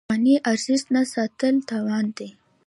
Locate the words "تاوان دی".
1.69-2.29